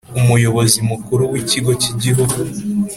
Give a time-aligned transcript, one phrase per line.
[0.19, 2.37] Umuyobozi Mukuru w Ikigo cy Igihugu